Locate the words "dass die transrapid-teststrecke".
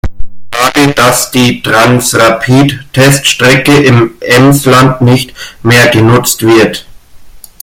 0.95-3.83